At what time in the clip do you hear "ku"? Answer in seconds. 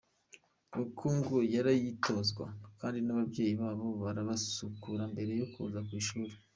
5.87-5.91